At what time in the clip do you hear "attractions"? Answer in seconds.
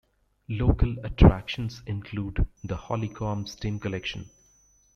1.05-1.83